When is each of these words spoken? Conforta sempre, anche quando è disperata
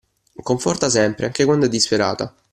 Conforta 0.41 0.89
sempre, 0.89 1.27
anche 1.27 1.45
quando 1.45 1.67
è 1.67 1.69
disperata 1.69 2.35